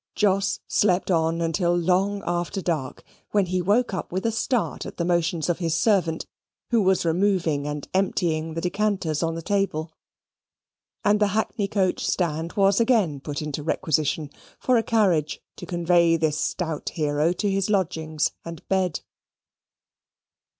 [0.15, 3.03] Jos slept on until long after dark,
[3.33, 6.25] when he woke up with a start at the motions of his servant,
[6.71, 9.91] who was removing and emptying the decanters on the table;
[11.05, 16.17] and the hackney coach stand was again put into requisition for a carriage to convey
[16.17, 19.01] this stout hero to his lodgings and bed.